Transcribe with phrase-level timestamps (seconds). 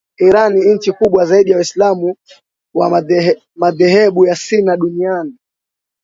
[0.19, 2.15] Iran nchi kubwa zaidi ya waislamu
[2.73, 3.01] wa
[3.55, 5.35] madhehebu ya shia duniani